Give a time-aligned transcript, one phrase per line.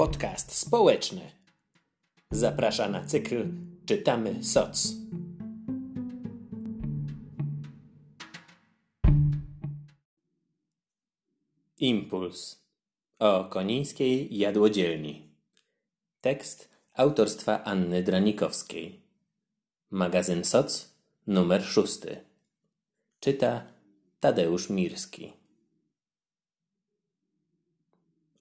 [0.00, 1.30] podcast społeczny.
[2.30, 3.48] Zaprasza na cykl
[3.86, 4.94] Czytamy Soc.
[11.78, 12.64] Impuls
[13.18, 15.28] o konińskiej jadłodzielni.
[16.20, 19.00] Tekst autorstwa Anny Dranikowskiej.
[19.90, 20.94] Magazyn Soc,
[21.26, 22.24] numer szósty.
[23.20, 23.66] Czyta
[24.20, 25.32] Tadeusz Mirski.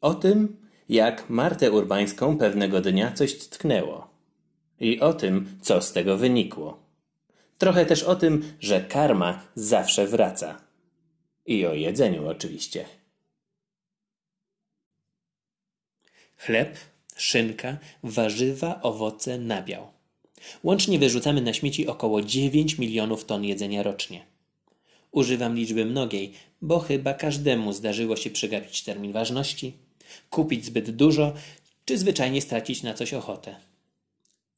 [0.00, 4.08] O tym, jak Martę Urbańską pewnego dnia coś tknęło.
[4.80, 6.78] I o tym, co z tego wynikło.
[7.58, 10.60] Trochę też o tym, że karma zawsze wraca.
[11.46, 12.84] I o jedzeniu oczywiście.
[16.36, 16.76] Chleb,
[17.16, 19.86] szynka, warzywa, owoce, nabiał.
[20.62, 24.26] Łącznie wyrzucamy na śmieci około 9 milionów ton jedzenia rocznie.
[25.10, 29.72] Używam liczby mnogiej, bo chyba każdemu zdarzyło się przegapić termin ważności,
[30.30, 31.34] kupić zbyt dużo,
[31.84, 33.56] czy zwyczajnie stracić na coś ochotę.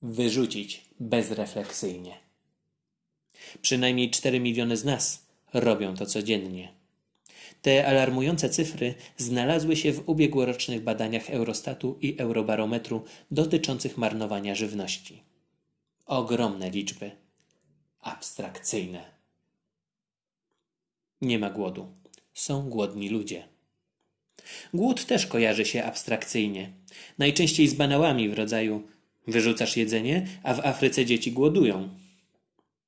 [0.03, 2.17] Wyrzucić bezrefleksyjnie.
[3.63, 6.73] Przynajmniej 4 miliony z nas robią to codziennie.
[7.63, 15.23] Te alarmujące cyfry znalazły się w ubiegłorocznych badaniach Eurostatu i Eurobarometru dotyczących marnowania żywności.
[16.07, 17.11] Ogromne liczby.
[18.01, 19.05] Abstrakcyjne.
[21.21, 21.87] Nie ma głodu.
[22.35, 23.49] Są głodni ludzie.
[24.75, 26.71] Głód też kojarzy się abstrakcyjnie.
[27.19, 28.83] Najczęściej z banałami w rodzaju
[29.27, 31.89] wyrzucasz jedzenie, a w Afryce dzieci głodują.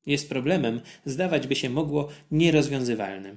[0.06, 3.36] Jest problemem, zdawać by się mogło, nierozwiązywalnym.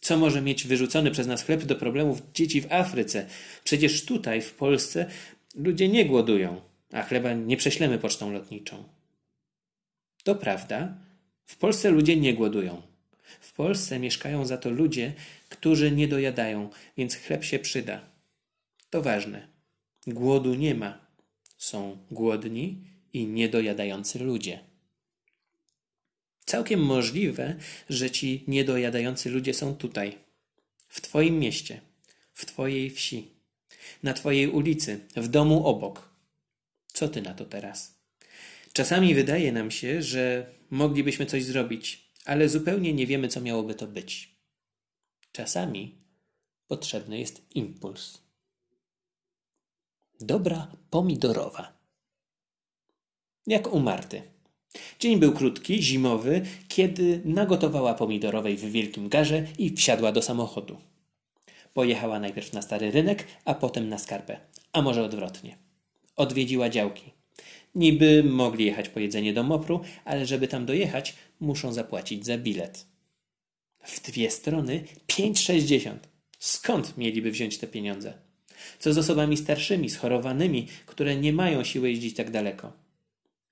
[0.00, 3.26] Co może mieć wyrzucony przez nas chleb do problemów dzieci w Afryce?
[3.64, 5.06] Przecież tutaj, w Polsce,
[5.54, 6.60] ludzie nie głodują,
[6.92, 8.84] a chleba nie prześlemy pocztą lotniczą.
[10.24, 10.94] To prawda,
[11.46, 12.82] w Polsce ludzie nie głodują.
[13.40, 15.12] W Polsce mieszkają za to ludzie,
[15.48, 18.00] którzy nie dojadają, więc chleb się przyda.
[18.90, 19.48] To ważne.
[20.06, 21.06] Głodu nie ma.
[21.58, 24.60] Są głodni i niedojadający ludzie.
[26.44, 27.56] Całkiem możliwe,
[27.88, 30.18] że ci niedojadający ludzie są tutaj,
[30.88, 31.80] w Twoim mieście,
[32.34, 33.28] w Twojej wsi,
[34.02, 36.10] na Twojej ulicy, w domu obok.
[36.92, 38.00] Co Ty na to teraz?
[38.72, 43.86] Czasami wydaje nam się, że moglibyśmy coś zrobić, ale zupełnie nie wiemy, co miałoby to
[43.86, 44.36] być.
[45.32, 45.94] Czasami
[46.68, 48.18] potrzebny jest impuls.
[50.20, 51.72] Dobra pomidorowa.
[53.46, 54.22] Jak u Marty.
[54.98, 60.76] Dzień był krótki, zimowy, kiedy nagotowała pomidorowej w wielkim garze i wsiadła do samochodu.
[61.74, 64.40] Pojechała najpierw na stary rynek, a potem na skarpę,
[64.72, 65.58] a może odwrotnie.
[66.16, 67.19] Odwiedziła działki.
[67.74, 72.86] Niby mogli jechać po jedzenie do Mopru, ale żeby tam dojechać, muszą zapłacić za bilet.
[73.84, 75.94] W dwie strony 5,60.
[76.38, 78.14] Skąd mieliby wziąć te pieniądze?
[78.78, 82.72] Co z osobami starszymi, schorowanymi, które nie mają siły jeździć tak daleko?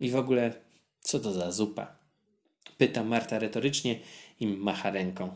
[0.01, 0.53] I w ogóle,
[1.01, 1.97] co to za zupa?
[2.79, 4.01] Pyta Marta retorycznie
[4.41, 5.31] i macha ręką.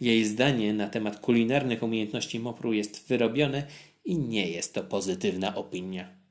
[0.00, 3.66] Jej zdanie na temat kulinarnych umiejętności Mopru jest wyrobione
[4.04, 6.25] i nie jest to pozytywna opinia.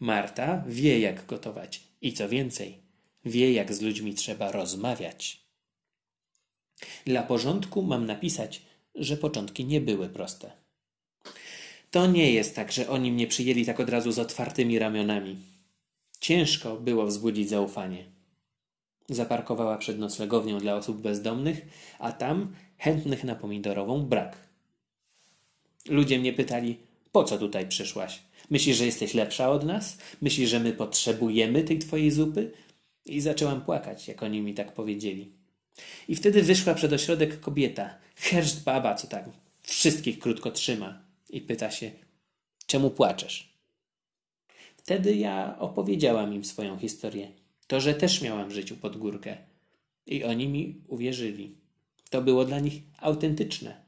[0.00, 2.78] Marta wie, jak gotować i co więcej,
[3.24, 5.46] wie, jak z ludźmi trzeba rozmawiać.
[7.04, 8.62] Dla porządku mam napisać,
[8.94, 10.52] że początki nie były proste.
[11.90, 15.36] To nie jest tak, że oni mnie przyjęli tak od razu z otwartymi ramionami.
[16.20, 18.04] Ciężko było wzbudzić zaufanie.
[19.08, 21.66] Zaparkowała przed noclegownią dla osób bezdomnych,
[21.98, 24.36] a tam chętnych na pomidorową brak.
[25.88, 26.76] Ludzie mnie pytali,
[27.12, 28.22] po co tutaj przyszłaś?
[28.50, 29.98] Myślisz, że jesteś lepsza od nas?
[30.22, 32.52] Myślisz, że my potrzebujemy tej twojej zupy?
[33.06, 35.32] I zaczęłam płakać, jak oni mi tak powiedzieli.
[36.08, 39.28] I wtedy wyszła przed ośrodek kobieta, herszt baba, co tak
[39.62, 41.90] wszystkich krótko trzyma i pyta się,
[42.66, 43.56] czemu płaczesz?
[44.76, 47.32] Wtedy ja opowiedziałam im swoją historię.
[47.66, 49.36] To, że też miałam w życiu pod górkę.
[50.06, 51.54] I oni mi uwierzyli.
[52.10, 53.80] To było dla nich autentyczne.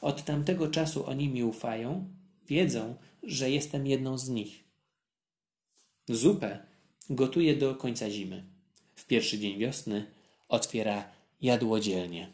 [0.00, 2.08] Od tamtego czasu oni mi ufają,
[2.48, 4.64] wiedzą, że jestem jedną z nich.
[6.08, 6.58] Zupę
[7.10, 8.44] gotuję do końca zimy.
[8.94, 10.06] W pierwszy dzień wiosny
[10.48, 11.04] otwiera
[11.40, 12.32] jadłodzielnię.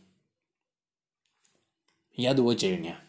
[2.18, 3.00] Jadłodzielnia.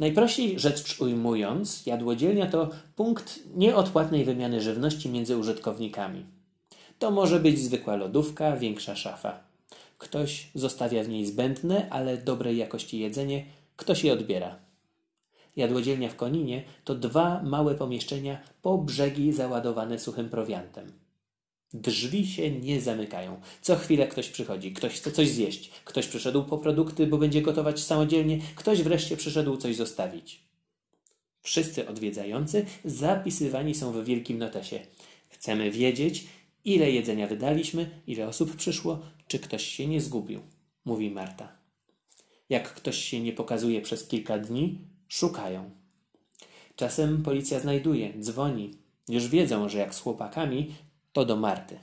[0.00, 6.26] Najprościej rzecz ujmując, jadłodzielnia to punkt nieodpłatnej wymiany żywności między użytkownikami.
[6.98, 9.40] To może być zwykła lodówka, większa szafa.
[9.98, 13.44] Ktoś zostawia w niej zbędne, ale dobrej jakości jedzenie,
[13.76, 14.63] ktoś je odbiera.
[15.56, 20.92] Jadłodzielnia w Koninie to dwa małe pomieszczenia po brzegi załadowane suchym prowiantem.
[21.74, 23.40] Drzwi się nie zamykają.
[23.62, 27.80] Co chwilę ktoś przychodzi, ktoś chce coś zjeść, ktoś przyszedł po produkty, bo będzie gotować
[27.80, 30.44] samodzielnie, ktoś wreszcie przyszedł coś zostawić.
[31.42, 34.80] Wszyscy odwiedzający zapisywani są w wielkim notesie.
[35.28, 36.26] Chcemy wiedzieć,
[36.64, 38.98] ile jedzenia wydaliśmy, ile osób przyszło,
[39.28, 40.40] czy ktoś się nie zgubił,
[40.84, 41.52] mówi Marta.
[42.48, 44.78] Jak ktoś się nie pokazuje przez kilka dni,
[45.14, 45.70] szukają.
[46.76, 48.70] Czasem policja znajduje, dzwoni.
[49.08, 50.74] Już wiedzą, że jak z chłopakami,
[51.12, 51.78] to do Marty.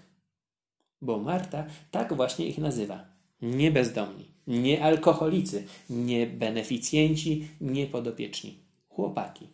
[1.02, 3.06] Bo Marta tak właśnie ich nazywa.
[3.42, 8.60] Nie bezdomni, nie alkoholicy, nie beneficjenci, nie podopieczni.
[8.90, 9.48] Chłopaki.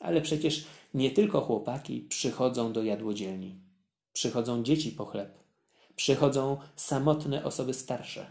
[0.00, 0.64] Ale przecież
[0.94, 3.60] nie tylko chłopaki przychodzą do jadłodzielni.
[4.12, 5.38] Przychodzą dzieci po chleb.
[5.96, 8.26] Przychodzą samotne osoby starsze.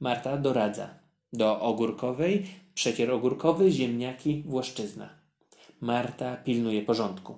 [0.00, 0.99] Marta doradza.
[1.32, 5.08] Do ogórkowej, przecier ogórkowy, ziemniaki, włoszczyzna.
[5.80, 7.34] Marta pilnuje porządku.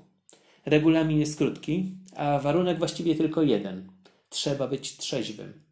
[0.66, 3.92] Regulamin jest krótki, a warunek właściwie tylko jeden.
[4.28, 5.62] Trzeba być trzeźwym.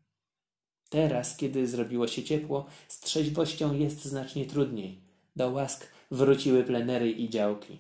[0.89, 5.01] Teraz, kiedy zrobiło się ciepło, z trzeźwością jest znacznie trudniej.
[5.37, 7.79] Do łask wróciły plenery i działki.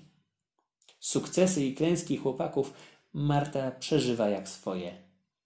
[1.00, 2.72] Sukcesy i klęski chłopaków
[3.12, 4.94] Marta przeżywa jak swoje,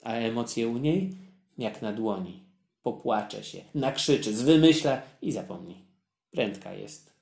[0.02, 1.17] a emocje u niej
[1.58, 2.44] jak na dłoni.
[2.85, 5.85] Popłacze się, nakrzyczy, zwymyśla i zapomni.
[6.31, 7.13] Prędka jest.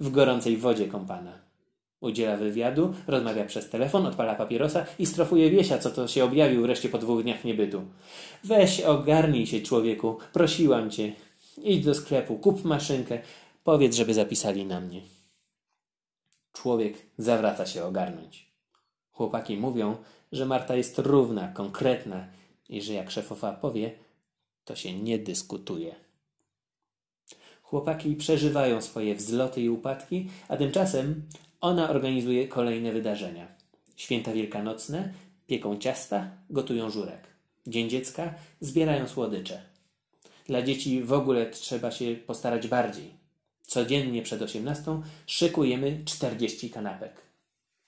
[0.00, 1.32] W gorącej wodzie kąpana.
[2.00, 6.88] Udziela wywiadu, rozmawia przez telefon, odpala papierosa i strofuje wiesia, co to się objawił wreszcie
[6.88, 7.82] po dwóch dniach niebytu.
[8.44, 11.12] Weź, ogarnij się, człowieku, prosiłam cię.
[11.62, 13.18] Idź do sklepu, kup maszynkę,
[13.64, 15.00] powiedz, żeby zapisali na mnie.
[16.52, 18.52] Człowiek zawraca się ogarnąć.
[19.12, 19.96] Chłopaki mówią,
[20.32, 22.26] że Marta jest równa, konkretna
[22.68, 24.07] i że jak szefowa powie,
[24.68, 25.94] to się nie dyskutuje.
[27.62, 31.22] Chłopaki przeżywają swoje wzloty i upadki, a tymczasem
[31.60, 33.48] ona organizuje kolejne wydarzenia.
[33.96, 35.12] Święta wielkanocne,
[35.46, 37.26] pieką ciasta, gotują żurek.
[37.66, 39.62] Dzień dziecka, zbierają słodycze.
[40.46, 43.10] Dla dzieci w ogóle trzeba się postarać bardziej.
[43.62, 47.22] Codziennie przed osiemnastą szykujemy 40 kanapek.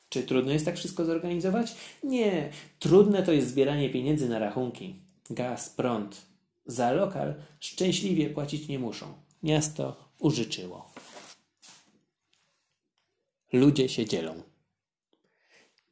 [0.09, 1.75] Czy trudno jest tak wszystko zorganizować?
[2.05, 2.50] Nie.
[2.79, 4.94] Trudne to jest zbieranie pieniędzy na rachunki.
[5.31, 6.30] Gaz, prąd.
[6.66, 9.14] Za lokal szczęśliwie płacić nie muszą.
[9.42, 10.92] Miasto użyczyło.
[13.52, 14.42] Ludzie się dzielą.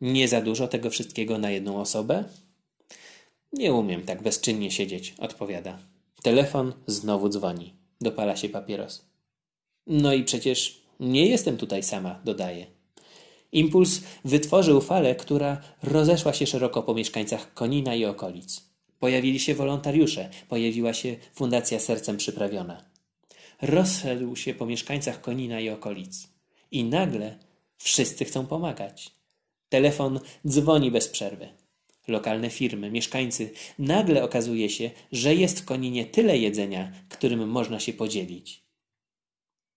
[0.00, 2.24] Nie za dużo tego wszystkiego na jedną osobę?
[3.52, 5.78] Nie umiem tak bezczynnie siedzieć, odpowiada.
[6.22, 7.74] Telefon znowu dzwoni.
[8.00, 9.04] Dopala się papieros.
[9.86, 12.66] No i przecież nie jestem tutaj sama, dodaje.
[13.52, 18.67] Impuls wytworzył falę, która rozeszła się szeroko po mieszkańcach Konina i okolic.
[18.98, 22.84] Pojawili się wolontariusze, pojawiła się Fundacja Sercem Przyprawiona.
[23.62, 26.28] Rozszedł się po mieszkańcach Konina i okolic.
[26.70, 27.38] I nagle
[27.76, 29.10] wszyscy chcą pomagać.
[29.68, 31.48] Telefon dzwoni bez przerwy.
[32.08, 33.50] Lokalne firmy, mieszkańcy.
[33.78, 38.62] Nagle okazuje się, że jest w Koninie tyle jedzenia, którym można się podzielić.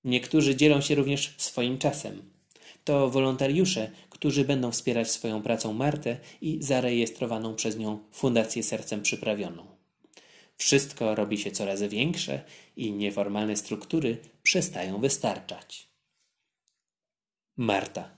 [0.03, 2.30] Niektórzy dzielą się również swoim czasem.
[2.83, 9.65] To wolontariusze, którzy będą wspierać swoją pracą Martę i zarejestrowaną przez nią Fundację Sercem Przyprawioną.
[10.57, 12.43] Wszystko robi się coraz większe
[12.77, 15.87] i nieformalne struktury przestają wystarczać.
[17.57, 18.09] Marta.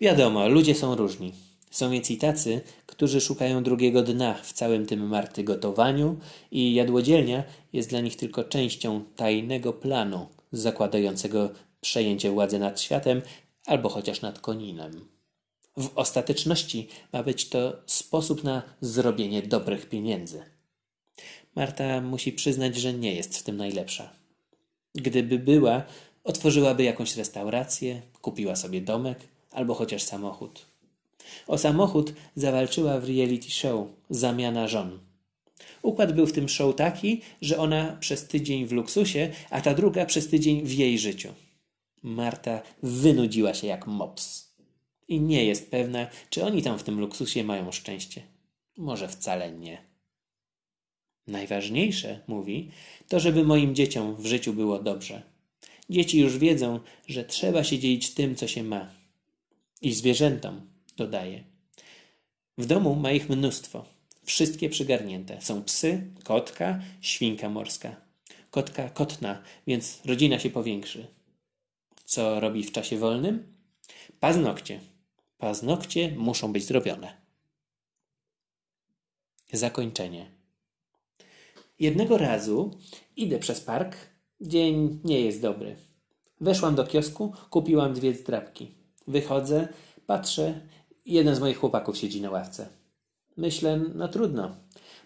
[0.00, 1.32] Wiadomo, ludzie są różni.
[1.70, 6.18] Są więc i tacy, którzy szukają drugiego dna w całym tym Marty gotowaniu
[6.50, 11.50] i jadłodzielnia jest dla nich tylko częścią tajnego planu zakładającego
[11.86, 13.22] przejęcie władzy nad światem
[13.66, 15.08] albo chociaż nad koninem.
[15.76, 20.42] W ostateczności ma być to sposób na zrobienie dobrych pieniędzy.
[21.54, 24.10] Marta musi przyznać, że nie jest w tym najlepsza.
[24.94, 25.82] Gdyby była,
[26.24, 29.18] otworzyłaby jakąś restaurację, kupiła sobie domek
[29.50, 30.66] albo chociaż samochód.
[31.46, 34.98] O samochód zawalczyła w reality show Zamiana żon.
[35.82, 40.06] Układ był w tym show taki, że ona przez tydzień w luksusie, a ta druga
[40.06, 41.28] przez tydzień w jej życiu.
[42.02, 44.56] Marta wynudziła się jak mops.
[45.08, 48.22] I nie jest pewna, czy oni tam w tym luksusie mają szczęście.
[48.76, 49.82] Może wcale nie.
[51.26, 52.70] Najważniejsze, mówi,
[53.08, 55.22] to żeby moim dzieciom w życiu było dobrze.
[55.90, 58.90] Dzieci już wiedzą, że trzeba się dzielić tym, co się ma.
[59.82, 60.60] I zwierzętom,
[60.96, 61.44] dodaje.
[62.58, 63.84] W domu ma ich mnóstwo.
[64.24, 65.40] Wszystkie przygarnięte.
[65.40, 67.96] Są psy, kotka, świnka morska.
[68.50, 71.06] Kotka kotna, więc rodzina się powiększy.
[72.06, 73.54] Co robi w czasie wolnym?
[74.20, 74.80] Paznokcie.
[75.38, 77.16] Paznokcie muszą być zrobione.
[79.52, 80.30] Zakończenie.
[81.78, 82.78] Jednego razu
[83.16, 83.96] idę przez park.
[84.40, 85.76] Dzień nie jest dobry.
[86.40, 88.74] Weszłam do kiosku, kupiłam dwie zdrabki.
[89.06, 89.68] Wychodzę,
[90.06, 90.60] patrzę,
[91.06, 92.68] jeden z moich chłopaków siedzi na ławce.
[93.36, 94.56] Myślę, no trudno.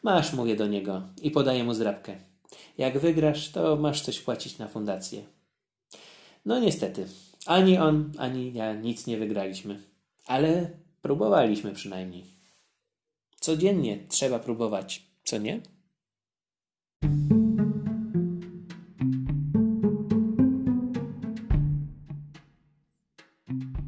[0.02, 2.16] Masz, mówię do niego i podaję mu zdrabkę.
[2.78, 5.24] Jak wygrasz, to masz coś płacić na fundację.
[6.44, 7.06] No niestety,
[7.46, 9.82] ani on, ani ja nic nie wygraliśmy.
[10.26, 10.70] Ale
[11.02, 12.24] próbowaliśmy przynajmniej.
[13.40, 15.60] Codziennie trzeba próbować, co nie?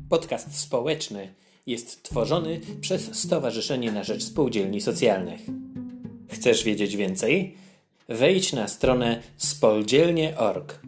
[0.09, 1.35] Podcast społeczny
[1.67, 5.41] jest tworzony przez Stowarzyszenie na Rzecz Spółdzielni Socjalnych.
[6.29, 7.57] Chcesz wiedzieć więcej?
[8.09, 10.81] Wejdź na stronę spoldzielnie.org.